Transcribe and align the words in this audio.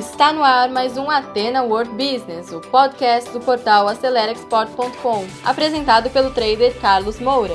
Está 0.00 0.32
no 0.32 0.42
ar 0.42 0.70
mais 0.70 0.96
um 0.96 1.10
Atena 1.10 1.62
World 1.62 1.90
Business, 1.90 2.50
o 2.52 2.60
podcast 2.62 3.30
do 3.32 3.38
portal 3.38 3.86
AceleraExport.com, 3.86 5.26
apresentado 5.44 6.08
pelo 6.08 6.30
trader 6.30 6.74
Carlos 6.80 7.20
Moura. 7.20 7.52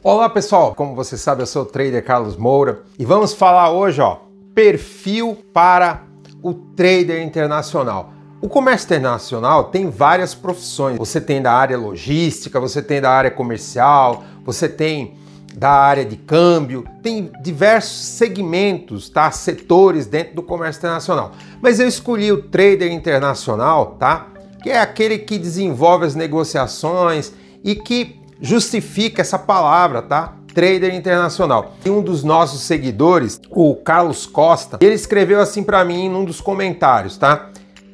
Olá 0.00 0.28
pessoal, 0.30 0.76
como 0.76 0.94
você 0.94 1.18
sabe 1.18 1.42
eu 1.42 1.46
sou 1.46 1.62
o 1.62 1.66
trader 1.66 2.04
Carlos 2.04 2.36
Moura 2.36 2.84
e 2.96 3.04
vamos 3.04 3.34
falar 3.34 3.72
hoje, 3.72 4.00
ó, 4.00 4.18
perfil 4.54 5.38
para 5.52 6.04
o 6.40 6.54
trader 6.54 7.20
internacional. 7.20 8.19
O 8.42 8.48
comércio 8.48 8.86
internacional 8.86 9.64
tem 9.64 9.90
várias 9.90 10.34
profissões. 10.34 10.96
Você 10.96 11.20
tem 11.20 11.42
da 11.42 11.52
área 11.52 11.76
logística, 11.76 12.58
você 12.58 12.80
tem 12.80 12.98
da 12.98 13.10
área 13.10 13.30
comercial, 13.30 14.24
você 14.42 14.66
tem 14.66 15.14
da 15.54 15.70
área 15.70 16.06
de 16.06 16.16
câmbio, 16.16 16.86
tem 17.02 17.30
diversos 17.42 17.98
segmentos, 17.98 19.10
tá? 19.10 19.30
Setores 19.30 20.06
dentro 20.06 20.36
do 20.36 20.42
comércio 20.42 20.78
internacional. 20.78 21.32
Mas 21.60 21.80
eu 21.80 21.86
escolhi 21.86 22.32
o 22.32 22.42
trader 22.44 22.90
internacional, 22.90 23.96
tá? 23.98 24.28
Que 24.62 24.70
é 24.70 24.80
aquele 24.80 25.18
que 25.18 25.38
desenvolve 25.38 26.06
as 26.06 26.14
negociações 26.14 27.34
e 27.62 27.74
que 27.74 28.18
justifica 28.40 29.20
essa 29.20 29.38
palavra, 29.38 30.00
tá? 30.00 30.34
Trader 30.54 30.94
internacional. 30.94 31.74
E 31.84 31.90
um 31.90 32.00
dos 32.00 32.24
nossos 32.24 32.62
seguidores, 32.62 33.38
o 33.50 33.76
Carlos 33.76 34.24
Costa, 34.24 34.78
ele 34.80 34.94
escreveu 34.94 35.40
assim 35.40 35.62
para 35.62 35.84
mim 35.84 36.08
num 36.08 36.24
dos 36.24 36.40
comentários, 36.40 37.18
tá? 37.18 37.49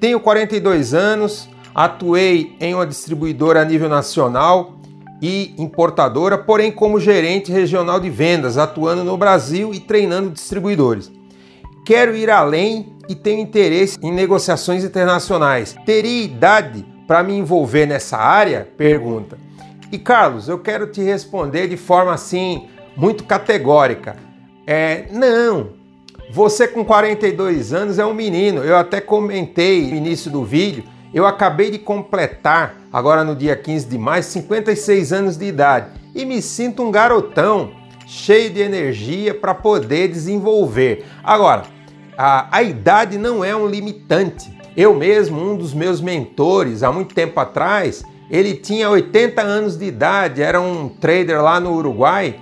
Tenho 0.06 0.20
42 0.20 0.94
anos, 0.94 1.48
atuei 1.74 2.54
em 2.60 2.72
uma 2.76 2.86
distribuidora 2.86 3.60
a 3.60 3.64
nível 3.64 3.88
nacional 3.88 4.76
e 5.20 5.52
importadora, 5.58 6.38
porém 6.38 6.70
como 6.70 7.00
gerente 7.00 7.50
regional 7.50 7.98
de 7.98 8.08
vendas, 8.08 8.56
atuando 8.56 9.02
no 9.02 9.16
Brasil 9.16 9.74
e 9.74 9.80
treinando 9.80 10.30
distribuidores. 10.30 11.10
Quero 11.84 12.14
ir 12.14 12.30
além 12.30 12.94
e 13.08 13.16
tenho 13.16 13.40
interesse 13.40 13.98
em 14.00 14.12
negociações 14.12 14.84
internacionais. 14.84 15.74
Teria 15.84 16.22
idade 16.22 16.86
para 17.04 17.24
me 17.24 17.36
envolver 17.36 17.86
nessa 17.86 18.16
área? 18.16 18.68
Pergunta. 18.76 19.36
E 19.90 19.98
Carlos, 19.98 20.48
eu 20.48 20.60
quero 20.60 20.86
te 20.86 21.02
responder 21.02 21.66
de 21.66 21.76
forma 21.76 22.14
assim 22.14 22.68
muito 22.96 23.24
categórica. 23.24 24.14
É, 24.64 25.06
não, 25.10 25.70
você 26.36 26.68
com 26.68 26.84
42 26.84 27.72
anos 27.72 27.98
é 27.98 28.04
um 28.04 28.12
menino. 28.12 28.62
Eu 28.62 28.76
até 28.76 29.00
comentei 29.00 29.88
no 29.88 29.96
início 29.96 30.30
do 30.30 30.44
vídeo. 30.44 30.84
Eu 31.14 31.24
acabei 31.24 31.70
de 31.70 31.78
completar, 31.78 32.76
agora 32.92 33.24
no 33.24 33.34
dia 33.34 33.56
15 33.56 33.86
de 33.86 33.96
maio, 33.96 34.22
56 34.22 35.14
anos 35.14 35.38
de 35.38 35.46
idade 35.46 35.88
e 36.14 36.26
me 36.26 36.42
sinto 36.42 36.82
um 36.82 36.90
garotão, 36.90 37.70
cheio 38.06 38.50
de 38.50 38.60
energia 38.60 39.32
para 39.32 39.54
poder 39.54 40.08
desenvolver. 40.08 41.06
Agora, 41.24 41.62
a, 42.18 42.54
a 42.54 42.62
idade 42.62 43.16
não 43.16 43.42
é 43.42 43.56
um 43.56 43.66
limitante. 43.66 44.54
Eu 44.76 44.94
mesmo, 44.94 45.40
um 45.40 45.56
dos 45.56 45.72
meus 45.72 46.02
mentores, 46.02 46.82
há 46.82 46.92
muito 46.92 47.14
tempo 47.14 47.40
atrás, 47.40 48.04
ele 48.30 48.52
tinha 48.54 48.90
80 48.90 49.40
anos 49.40 49.78
de 49.78 49.86
idade, 49.86 50.42
era 50.42 50.60
um 50.60 50.86
trader 50.86 51.42
lá 51.42 51.58
no 51.58 51.72
Uruguai, 51.72 52.38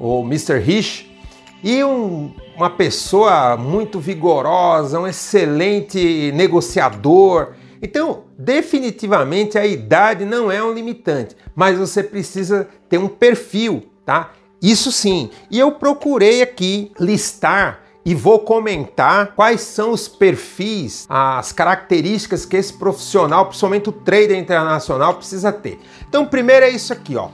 o 0.00 0.22
Mr. 0.22 0.58
Rich, 0.58 1.16
e 1.62 1.84
um, 1.84 2.32
uma 2.56 2.70
pessoa 2.70 3.56
muito 3.56 4.00
vigorosa, 4.00 4.98
um 4.98 5.06
excelente 5.06 6.32
negociador. 6.34 7.52
Então, 7.82 8.24
definitivamente 8.38 9.58
a 9.58 9.66
idade 9.66 10.24
não 10.24 10.50
é 10.50 10.64
um 10.64 10.72
limitante, 10.72 11.36
mas 11.54 11.78
você 11.78 12.02
precisa 12.02 12.66
ter 12.88 12.98
um 12.98 13.08
perfil, 13.08 13.86
tá? 14.04 14.32
Isso 14.62 14.90
sim. 14.90 15.30
E 15.50 15.58
eu 15.58 15.72
procurei 15.72 16.40
aqui 16.40 16.90
listar 16.98 17.80
e 18.04 18.14
vou 18.14 18.38
comentar 18.38 19.34
quais 19.34 19.60
são 19.60 19.90
os 19.90 20.08
perfis, 20.08 21.06
as 21.08 21.52
características 21.52 22.46
que 22.46 22.56
esse 22.56 22.72
profissional, 22.72 23.46
principalmente 23.46 23.90
o 23.90 23.92
trader 23.92 24.38
internacional, 24.38 25.14
precisa 25.14 25.52
ter. 25.52 25.78
Então, 26.08 26.24
primeiro 26.24 26.64
é 26.64 26.70
isso 26.70 26.92
aqui, 26.92 27.16
ó: 27.16 27.28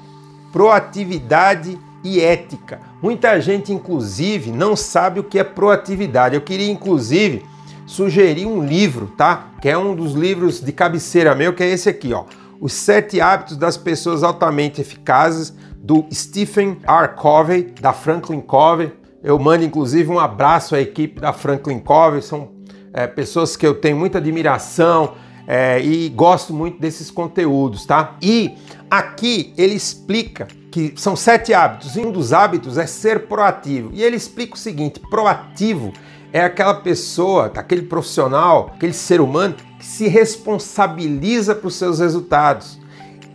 proatividade 0.51 1.79
e 2.03 2.21
ética. 2.21 2.81
Muita 3.01 3.41
gente, 3.41 3.73
inclusive, 3.73 4.51
não 4.51 4.75
sabe 4.75 5.21
o 5.21 5.25
que 5.25 5.39
é 5.39 5.45
proatividade. 5.45 6.35
Eu 6.35 6.41
queria, 6.41 6.71
inclusive, 6.71 7.45
sugerir 7.87 8.47
um 8.47 8.65
livro, 8.65 9.09
tá? 9.17 9.53
Que 9.61 9.69
é 9.69 9.79
um 9.79 9.95
dos 9.95 10.13
livros 10.13 10.61
de 10.61 10.73
cabeceira 10.73 11.35
meu, 11.35 11.53
que 11.53 11.63
é 11.63 11.69
esse 11.69 11.89
aqui, 11.89 12.13
ó. 12.13 12.25
Os 12.61 12.73
Sete 12.73 13.21
Hábitos 13.21 13.57
das 13.57 13.77
Pessoas 13.77 14.23
Altamente 14.23 14.81
Eficazes, 14.81 15.55
do 15.77 16.07
Stephen 16.13 16.79
R. 16.87 17.09
Covey, 17.17 17.75
da 17.81 17.93
Franklin 17.93 18.41
Covey. 18.41 18.93
Eu 19.23 19.39
mando, 19.39 19.65
inclusive, 19.65 20.09
um 20.11 20.19
abraço 20.19 20.77
à 20.77 20.81
equipe 20.81 21.21
da 21.21 21.33
Franklin 21.33 21.81
Covey. 21.81 22.23
São 22.23 22.51
é, 22.93 23.07
pessoas 23.07 23.57
que 23.57 23.67
eu 23.67 23.75
tenho 23.75 23.97
muita 23.97 24.19
admiração 24.19 25.15
é, 25.47 25.81
e 25.81 26.09
gosto 26.09 26.55
muito 26.55 26.81
desses 26.81 27.11
conteúdos, 27.11 27.85
tá? 27.85 28.17
E 28.23 28.55
aqui 28.89 29.53
ele 29.57 29.75
explica 29.75 30.47
que 30.73 30.95
são 30.97 31.15
sete 31.15 31.53
hábitos, 31.53 31.97
e 31.97 32.01
um 32.01 32.11
dos 32.11 32.33
hábitos 32.33 32.79
é 32.79 32.87
ser 32.87 33.27
proativo. 33.27 33.91
E 33.93 34.03
ele 34.03 34.17
explica 34.17 34.55
o 34.55 34.59
seguinte: 34.59 34.99
proativo 34.99 35.93
é 36.33 36.41
aquela 36.41 36.75
pessoa, 36.75 37.53
aquele 37.55 37.83
profissional, 37.83 38.73
aquele 38.75 38.95
ser 38.95 39.21
humano 39.21 39.55
que 39.79 39.85
se 39.85 40.09
responsabiliza 40.09 41.55
por 41.55 41.71
seus 41.71 42.01
resultados. 42.01 42.81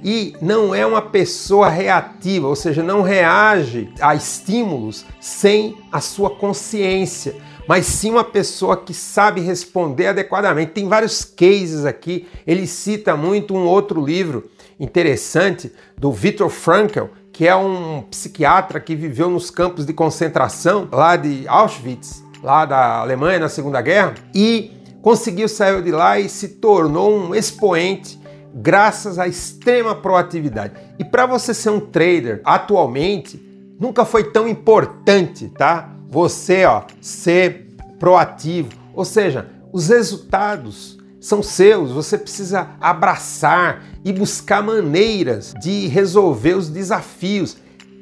E 0.03 0.35
não 0.41 0.73
é 0.73 0.85
uma 0.85 1.01
pessoa 1.01 1.69
reativa, 1.69 2.47
ou 2.47 2.55
seja, 2.55 2.81
não 2.83 3.01
reage 3.01 3.91
a 3.99 4.15
estímulos 4.15 5.05
sem 5.19 5.77
a 5.91 5.99
sua 5.99 6.29
consciência, 6.29 7.35
mas 7.67 7.85
sim 7.85 8.11
uma 8.11 8.23
pessoa 8.23 8.77
que 8.77 8.93
sabe 8.93 9.41
responder 9.41 10.07
adequadamente. 10.07 10.71
Tem 10.71 10.87
vários 10.87 11.23
cases 11.23 11.83
aqui, 11.83 12.27
ele 12.45 12.65
cita 12.65 13.15
muito 13.15 13.55
um 13.55 13.65
outro 13.65 14.03
livro 14.03 14.49
interessante 14.79 15.71
do 15.97 16.11
Viktor 16.11 16.49
Frankl, 16.49 17.05
que 17.37 17.47
é 17.47 17.55
um 17.55 18.01
psiquiatra 18.01 18.79
que 18.79 18.95
viveu 18.95 19.29
nos 19.29 19.51
campos 19.51 19.85
de 19.85 19.93
concentração 19.93 20.89
lá 20.91 21.15
de 21.15 21.47
Auschwitz, 21.47 22.23
lá 22.41 22.65
da 22.65 22.97
Alemanha 22.97 23.41
na 23.41 23.47
Segunda 23.47 23.79
Guerra, 23.79 24.15
e 24.33 24.71
conseguiu 25.03 25.47
sair 25.47 25.83
de 25.83 25.91
lá 25.91 26.19
e 26.19 26.27
se 26.29 26.47
tornou 26.47 27.15
um 27.15 27.35
expoente 27.35 28.19
graças 28.55 29.19
à 29.19 29.27
extrema 29.27 29.93
proatividade. 29.93 30.73
E 30.97 31.05
para 31.05 31.27
você 31.27 31.53
ser 31.53 31.69
um 31.69 31.79
trader 31.79 32.41
atualmente, 32.43 33.39
nunca 33.79 34.03
foi 34.03 34.31
tão 34.31 34.47
importante, 34.47 35.47
tá? 35.49 35.91
Você, 36.09 36.65
ó, 36.65 36.85
ser 36.99 37.67
proativo, 37.99 38.71
ou 38.95 39.05
seja, 39.05 39.47
os 39.71 39.89
resultados 39.89 40.96
são 41.27 41.43
seus, 41.43 41.91
você 41.91 42.17
precisa 42.17 42.69
abraçar 42.79 43.83
e 44.05 44.13
buscar 44.13 44.63
maneiras 44.63 45.53
de 45.59 45.85
resolver 45.87 46.53
os 46.53 46.69
desafios. 46.69 47.57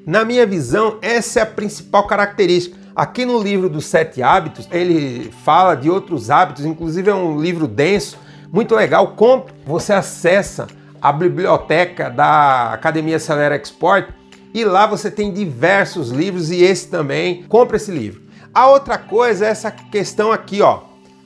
Na 0.05 0.23
minha 0.23 0.45
visão, 0.45 0.99
essa 1.01 1.39
é 1.39 1.41
a 1.41 1.45
principal 1.47 2.05
característica. 2.05 2.77
Aqui 2.95 3.25
no 3.25 3.41
livro 3.41 3.67
dos 3.67 3.87
Sete 3.87 4.21
Hábitos, 4.21 4.69
ele 4.71 5.33
fala 5.43 5.73
de 5.73 5.89
outros 5.89 6.29
hábitos, 6.29 6.65
inclusive 6.65 7.09
é 7.09 7.15
um 7.15 7.41
livro 7.41 7.67
denso, 7.67 8.19
muito 8.53 8.75
legal. 8.75 9.15
Compre, 9.15 9.55
você 9.65 9.91
acessa 9.91 10.67
a 11.01 11.11
biblioteca 11.11 12.11
da 12.11 12.73
Academia 12.73 13.15
Acelera 13.15 13.55
Export 13.55 14.07
e 14.53 14.63
lá 14.63 14.85
você 14.85 15.09
tem 15.09 15.33
diversos 15.33 16.11
livros 16.11 16.51
e 16.51 16.61
esse 16.61 16.89
também. 16.89 17.41
Compre 17.49 17.77
esse 17.77 17.89
livro. 17.89 18.21
A 18.53 18.67
outra 18.67 18.99
coisa 18.99 19.47
é 19.47 19.49
essa 19.49 19.71
questão 19.71 20.31
aqui, 20.31 20.61
ó, 20.61 20.81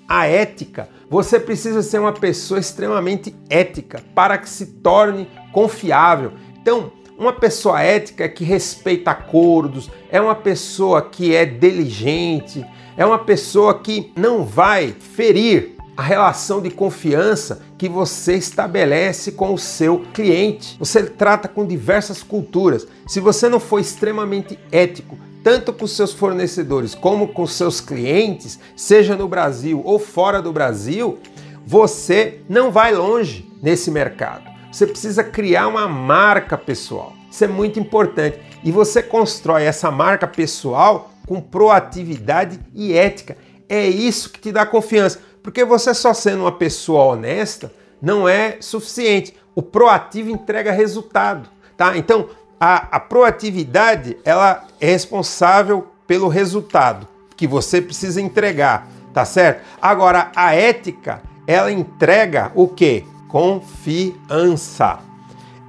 a 0.07 0.27
ética. 0.27 0.87
Você 1.09 1.39
precisa 1.39 1.81
ser 1.81 1.99
uma 1.99 2.13
pessoa 2.13 2.59
extremamente 2.59 3.35
ética 3.49 4.03
para 4.13 4.37
que 4.37 4.47
se 4.47 4.67
torne 4.67 5.27
confiável. 5.51 6.33
Então, 6.61 6.91
uma 7.17 7.33
pessoa 7.33 7.81
ética 7.81 8.25
é 8.25 8.29
que 8.29 8.43
respeita 8.43 9.11
acordos, 9.11 9.89
é 10.11 10.21
uma 10.21 10.35
pessoa 10.35 11.01
que 11.01 11.35
é 11.35 11.45
diligente, 11.45 12.63
é 12.95 13.05
uma 13.05 13.19
pessoa 13.19 13.79
que 13.79 14.13
não 14.15 14.45
vai 14.45 14.95
ferir 14.99 15.75
a 15.97 16.01
relação 16.01 16.61
de 16.61 16.69
confiança 16.69 17.61
que 17.77 17.89
você 17.89 18.35
estabelece 18.35 19.33
com 19.33 19.53
o 19.53 19.57
seu 19.57 20.05
cliente. 20.13 20.77
Você 20.79 21.03
trata 21.03 21.47
com 21.47 21.65
diversas 21.65 22.23
culturas. 22.23 22.87
Se 23.05 23.19
você 23.19 23.49
não 23.49 23.59
for 23.59 23.79
extremamente 23.79 24.57
ético, 24.71 25.17
tanto 25.43 25.71
com 25.71 25.87
seus 25.87 26.13
fornecedores 26.13 26.93
como 26.93 27.29
com 27.29 27.47
seus 27.47 27.79
clientes, 27.79 28.59
seja 28.75 29.15
no 29.15 29.27
Brasil 29.27 29.81
ou 29.85 29.99
fora 29.99 30.41
do 30.41 30.51
Brasil, 30.51 31.19
você 31.65 32.41
não 32.49 32.71
vai 32.71 32.93
longe 32.93 33.49
nesse 33.61 33.91
mercado. 33.91 34.49
Você 34.71 34.85
precisa 34.85 35.23
criar 35.23 35.67
uma 35.67 35.87
marca 35.87 36.57
pessoal. 36.57 37.13
Isso 37.29 37.43
é 37.43 37.47
muito 37.47 37.79
importante. 37.79 38.39
E 38.63 38.71
você 38.71 39.01
constrói 39.01 39.63
essa 39.63 39.89
marca 39.89 40.27
pessoal 40.27 41.11
com 41.27 41.39
proatividade 41.39 42.59
e 42.73 42.93
ética. 42.93 43.37
É 43.67 43.87
isso 43.87 44.31
que 44.31 44.39
te 44.39 44.51
dá 44.51 44.65
confiança. 44.65 45.19
Porque 45.43 45.63
você 45.63 45.93
só 45.93 46.13
sendo 46.13 46.41
uma 46.41 46.51
pessoa 46.51 47.03
honesta 47.03 47.71
não 48.01 48.27
é 48.27 48.57
suficiente. 48.59 49.35
O 49.55 49.61
proativo 49.61 50.29
entrega 50.29 50.71
resultado, 50.71 51.49
tá? 51.75 51.97
Então, 51.97 52.29
A, 52.59 52.97
a 52.97 52.99
proatividade 52.99 54.17
ela 54.25 54.65
é 54.81 54.87
responsável 54.87 55.87
pelo 56.05 56.27
resultado 56.27 57.07
que 57.37 57.47
você 57.47 57.81
precisa 57.81 58.19
entregar, 58.21 58.87
tá 59.13 59.23
certo? 59.23 59.63
Agora 59.81 60.29
a 60.35 60.53
ética 60.53 61.21
ela 61.47 61.71
entrega 61.71 62.51
o 62.53 62.67
que? 62.67 63.05
Confiança. 63.29 64.99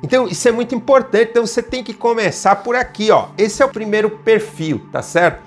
Então 0.02 0.26
isso 0.26 0.48
é 0.48 0.52
muito 0.52 0.74
importante. 0.74 1.30
Então 1.30 1.46
você 1.46 1.62
tem 1.62 1.84
que 1.84 1.94
começar 1.94 2.56
por 2.56 2.74
aqui, 2.74 3.10
ó. 3.10 3.28
Esse 3.38 3.62
é 3.62 3.66
o 3.66 3.68
primeiro 3.68 4.10
perfil, 4.10 4.80
tá 4.90 5.00
certo? 5.00 5.42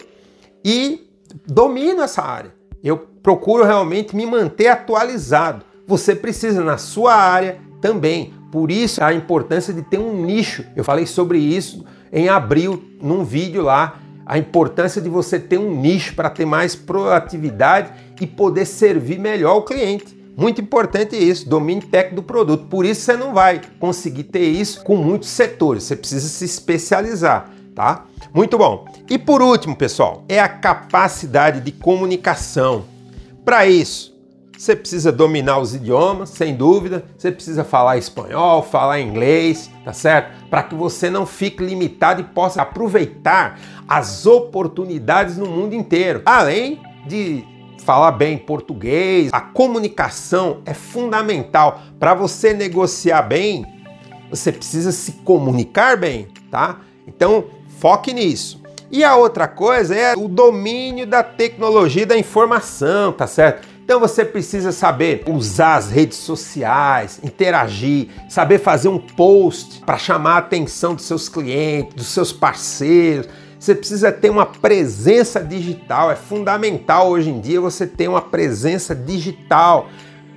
e 0.63 1.05
domino 1.45 2.01
essa 2.01 2.21
área. 2.21 2.53
Eu 2.81 2.97
procuro 2.97 3.65
realmente 3.65 4.15
me 4.15 4.25
manter 4.25 4.67
atualizado. 4.67 5.65
Você 5.85 6.15
precisa 6.15 6.63
na 6.63 6.77
sua 6.77 7.13
área 7.15 7.59
também. 7.81 8.33
Por 8.49 8.71
isso 8.71 9.03
a 9.03 9.13
importância 9.13 9.73
de 9.73 9.81
ter 9.81 9.97
um 9.97 10.23
nicho. 10.23 10.63
Eu 10.73 10.85
falei 10.85 11.05
sobre 11.05 11.37
isso 11.37 11.83
em 12.13 12.29
abril 12.29 12.81
num 13.01 13.25
vídeo 13.25 13.61
lá 13.61 13.99
a 14.31 14.37
importância 14.37 15.01
de 15.01 15.09
você 15.09 15.37
ter 15.37 15.57
um 15.57 15.75
nicho 15.75 16.15
para 16.15 16.29
ter 16.29 16.45
mais 16.45 16.73
proatividade 16.73 17.91
e 18.21 18.25
poder 18.25 18.65
servir 18.65 19.19
melhor 19.19 19.57
o 19.57 19.63
cliente. 19.63 20.17
Muito 20.37 20.61
importante 20.61 21.17
isso, 21.17 21.49
domínio 21.49 21.85
técnico 21.85 22.15
do 22.15 22.23
produto. 22.23 22.67
Por 22.67 22.85
isso 22.85 23.01
você 23.01 23.17
não 23.17 23.33
vai 23.33 23.59
conseguir 23.77 24.23
ter 24.23 24.45
isso 24.45 24.85
com 24.85 24.95
muitos 24.95 25.27
setores. 25.27 25.83
Você 25.83 25.97
precisa 25.97 26.29
se 26.29 26.45
especializar, 26.45 27.51
tá? 27.75 28.05
Muito 28.33 28.57
bom. 28.57 28.85
E 29.09 29.19
por 29.19 29.41
último, 29.41 29.75
pessoal, 29.75 30.23
é 30.29 30.39
a 30.39 30.47
capacidade 30.47 31.59
de 31.59 31.73
comunicação. 31.73 32.85
Para 33.43 33.67
isso, 33.67 34.10
você 34.61 34.75
precisa 34.75 35.11
dominar 35.11 35.57
os 35.57 35.73
idiomas, 35.73 36.29
sem 36.29 36.53
dúvida. 36.53 37.03
Você 37.17 37.31
precisa 37.31 37.63
falar 37.63 37.97
espanhol, 37.97 38.61
falar 38.61 38.99
inglês, 38.99 39.71
tá 39.83 39.91
certo? 39.91 40.47
Para 40.51 40.61
que 40.61 40.75
você 40.75 41.09
não 41.09 41.25
fique 41.25 41.63
limitado 41.63 42.21
e 42.21 42.23
possa 42.23 42.61
aproveitar 42.61 43.59
as 43.87 44.27
oportunidades 44.27 45.35
no 45.35 45.47
mundo 45.47 45.73
inteiro. 45.73 46.21
Além 46.27 46.79
de 47.07 47.43
falar 47.79 48.11
bem 48.11 48.37
português, 48.37 49.31
a 49.33 49.41
comunicação 49.41 50.61
é 50.63 50.75
fundamental 50.75 51.81
para 51.99 52.13
você 52.13 52.53
negociar 52.53 53.23
bem. 53.23 53.65
Você 54.29 54.51
precisa 54.51 54.91
se 54.91 55.13
comunicar 55.23 55.97
bem, 55.97 56.27
tá? 56.51 56.81
Então, 57.07 57.45
foque 57.79 58.13
nisso. 58.13 58.61
E 58.91 59.03
a 59.03 59.15
outra 59.15 59.47
coisa 59.47 59.95
é 59.95 60.13
o 60.15 60.27
domínio 60.27 61.07
da 61.07 61.23
tecnologia 61.23 62.05
da 62.05 62.15
informação, 62.15 63.11
tá 63.11 63.25
certo? 63.25 63.70
Então 63.91 63.99
você 63.99 64.23
precisa 64.23 64.71
saber 64.71 65.21
usar 65.27 65.75
as 65.75 65.91
redes 65.91 66.17
sociais, 66.17 67.19
interagir, 67.21 68.07
saber 68.29 68.57
fazer 68.57 68.87
um 68.87 68.97
post 68.97 69.81
para 69.81 69.97
chamar 69.97 70.35
a 70.35 70.37
atenção 70.37 70.95
dos 70.95 71.03
seus 71.03 71.27
clientes, 71.27 71.93
dos 71.93 72.07
seus 72.07 72.31
parceiros. 72.31 73.27
Você 73.59 73.75
precisa 73.75 74.09
ter 74.09 74.29
uma 74.29 74.45
presença 74.45 75.43
digital, 75.43 76.09
é 76.09 76.15
fundamental 76.15 77.09
hoje 77.09 77.31
em 77.31 77.41
dia 77.41 77.59
você 77.59 77.85
ter 77.85 78.07
uma 78.07 78.21
presença 78.21 78.95
digital, 78.95 79.89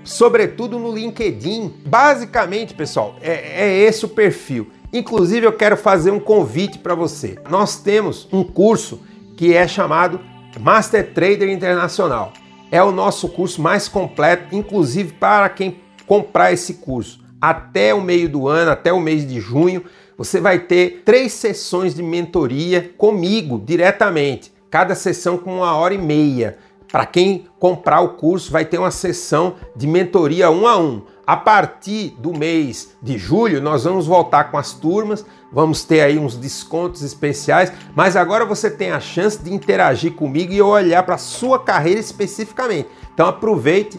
sobretudo 0.02 0.76
no 0.80 0.92
LinkedIn. 0.92 1.74
Basicamente, 1.86 2.74
pessoal, 2.74 3.14
é, 3.22 3.66
é 3.66 3.78
esse 3.82 4.04
o 4.04 4.08
perfil. 4.08 4.68
Inclusive, 4.92 5.46
eu 5.46 5.52
quero 5.52 5.76
fazer 5.76 6.10
um 6.10 6.18
convite 6.18 6.80
para 6.80 6.96
você. 6.96 7.38
Nós 7.48 7.76
temos 7.76 8.28
um 8.32 8.42
curso 8.42 9.00
que 9.36 9.54
é 9.54 9.68
chamado 9.68 10.18
Master 10.58 11.14
Trader 11.14 11.48
Internacional. 11.48 12.32
É 12.70 12.82
o 12.82 12.92
nosso 12.92 13.28
curso 13.28 13.62
mais 13.62 13.88
completo, 13.88 14.54
inclusive 14.54 15.12
para 15.12 15.48
quem 15.48 15.76
comprar 16.06 16.52
esse 16.52 16.74
curso. 16.74 17.20
Até 17.40 17.94
o 17.94 18.00
meio 18.00 18.28
do 18.28 18.48
ano, 18.48 18.70
até 18.70 18.92
o 18.92 19.00
mês 19.00 19.26
de 19.26 19.40
junho, 19.40 19.84
você 20.16 20.40
vai 20.40 20.58
ter 20.58 21.02
três 21.04 21.32
sessões 21.32 21.94
de 21.94 22.02
mentoria 22.02 22.92
comigo 22.96 23.62
diretamente, 23.64 24.52
cada 24.70 24.94
sessão 24.94 25.36
com 25.36 25.56
uma 25.56 25.74
hora 25.76 25.94
e 25.94 25.98
meia. 25.98 26.58
Para 26.90 27.06
quem 27.06 27.46
comprar 27.58 28.00
o 28.00 28.10
curso, 28.10 28.52
vai 28.52 28.64
ter 28.64 28.78
uma 28.78 28.90
sessão 28.90 29.56
de 29.74 29.86
mentoria 29.86 30.50
um 30.50 30.66
a 30.66 30.78
um. 30.78 31.02
A 31.26 31.36
partir 31.36 32.14
do 32.18 32.36
mês 32.36 32.94
de 33.02 33.16
julho, 33.16 33.60
nós 33.60 33.84
vamos 33.84 34.06
voltar 34.06 34.50
com 34.50 34.58
as 34.58 34.74
turmas, 34.74 35.24
vamos 35.50 35.82
ter 35.82 36.02
aí 36.02 36.18
uns 36.18 36.36
descontos 36.36 37.02
especiais, 37.02 37.72
mas 37.96 38.14
agora 38.14 38.44
você 38.44 38.70
tem 38.70 38.90
a 38.90 39.00
chance 39.00 39.42
de 39.42 39.52
interagir 39.52 40.12
comigo 40.12 40.52
e 40.52 40.60
olhar 40.60 41.02
para 41.02 41.14
a 41.14 41.18
sua 41.18 41.58
carreira 41.58 41.98
especificamente. 41.98 42.88
Então 43.14 43.26
aproveite 43.26 43.98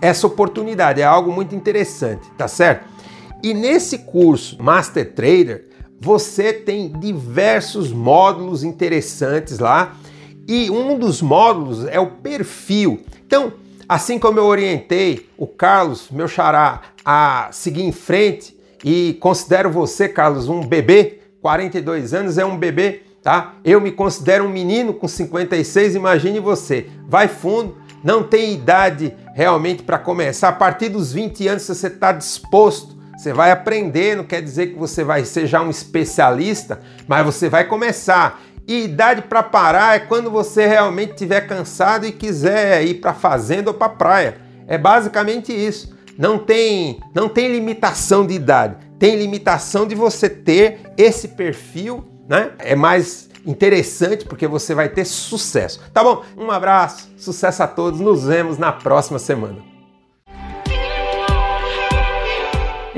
essa 0.00 0.26
oportunidade, 0.26 1.00
é 1.00 1.04
algo 1.04 1.32
muito 1.32 1.54
interessante, 1.54 2.28
tá 2.36 2.48
certo? 2.48 2.86
E 3.42 3.54
nesse 3.54 3.98
curso 3.98 4.60
Master 4.60 5.14
Trader, 5.14 5.68
você 6.00 6.52
tem 6.52 6.88
diversos 6.88 7.92
módulos 7.92 8.64
interessantes 8.64 9.58
lá, 9.58 9.96
e 10.46 10.70
um 10.70 10.98
dos 10.98 11.22
módulos 11.22 11.84
é 11.86 11.98
o 11.98 12.06
perfil. 12.06 13.02
Então, 13.26 13.52
Assim 13.88 14.18
como 14.18 14.38
eu 14.38 14.46
orientei 14.46 15.28
o 15.36 15.46
Carlos, 15.46 16.08
meu 16.10 16.26
xará, 16.26 16.80
a 17.04 17.48
seguir 17.52 17.82
em 17.82 17.92
frente 17.92 18.56
e 18.82 19.18
considero 19.20 19.70
você, 19.70 20.08
Carlos, 20.08 20.48
um 20.48 20.66
bebê, 20.66 21.20
42 21.42 22.14
anos 22.14 22.38
é 22.38 22.44
um 22.46 22.56
bebê, 22.56 23.02
tá? 23.22 23.56
Eu 23.62 23.80
me 23.80 23.92
considero 23.92 24.44
um 24.44 24.48
menino 24.48 24.94
com 24.94 25.06
56, 25.06 25.96
imagine 25.96 26.40
você. 26.40 26.86
Vai 27.06 27.28
fundo, 27.28 27.76
não 28.02 28.22
tem 28.22 28.54
idade 28.54 29.14
realmente 29.34 29.82
para 29.82 29.98
começar. 29.98 30.48
A 30.48 30.52
partir 30.52 30.88
dos 30.88 31.12
20 31.12 31.46
anos, 31.48 31.62
se 31.64 31.74
você 31.74 31.88
está 31.88 32.10
disposto, 32.10 32.96
você 33.16 33.34
vai 33.34 33.50
aprender, 33.50 34.16
não 34.16 34.24
quer 34.24 34.40
dizer 34.40 34.68
que 34.68 34.78
você 34.78 35.04
vai 35.04 35.26
ser 35.26 35.46
já 35.46 35.60
um 35.62 35.70
especialista, 35.70 36.80
mas 37.06 37.24
você 37.24 37.50
vai 37.50 37.64
começar. 37.64 38.42
E 38.66 38.84
idade 38.84 39.22
para 39.22 39.42
parar 39.42 39.96
é 39.96 40.00
quando 40.00 40.30
você 40.30 40.66
realmente 40.66 41.10
estiver 41.10 41.42
cansado 41.42 42.06
e 42.06 42.12
quiser 42.12 42.84
ir 42.84 42.94
para 42.94 43.12
fazenda 43.12 43.70
ou 43.70 43.74
para 43.74 43.88
praia. 43.88 44.38
É 44.66 44.78
basicamente 44.78 45.52
isso. 45.52 45.94
Não 46.16 46.38
tem, 46.38 47.00
não 47.14 47.28
tem 47.28 47.52
limitação 47.52 48.26
de 48.26 48.34
idade. 48.34 48.76
Tem 48.98 49.16
limitação 49.16 49.86
de 49.86 49.94
você 49.94 50.30
ter 50.30 50.80
esse 50.96 51.28
perfil, 51.28 52.04
né? 52.28 52.52
É 52.58 52.74
mais 52.74 53.28
interessante 53.44 54.24
porque 54.24 54.46
você 54.46 54.74
vai 54.74 54.88
ter 54.88 55.04
sucesso. 55.04 55.80
Tá 55.92 56.02
bom? 56.02 56.22
Um 56.36 56.50
abraço, 56.50 57.10
sucesso 57.16 57.62
a 57.62 57.66
todos. 57.66 58.00
Nos 58.00 58.24
vemos 58.24 58.56
na 58.56 58.72
próxima 58.72 59.18
semana. 59.18 59.73